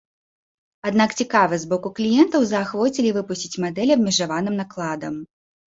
[0.91, 5.13] Аднак цікавасць з боку кліентаў заахвоцілі выпусціць мадэль абмежаваным накладам.